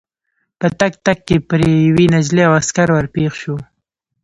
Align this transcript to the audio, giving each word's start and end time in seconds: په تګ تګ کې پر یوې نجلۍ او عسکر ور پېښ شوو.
په 0.59 0.67
تګ 0.79 0.93
تګ 1.05 1.17
کې 1.27 1.37
پر 1.49 1.59
یوې 1.87 2.05
نجلۍ 2.13 2.43
او 2.47 2.53
عسکر 2.59 2.87
ور 2.91 3.05
پېښ 3.15 3.31
شوو. 3.41 3.57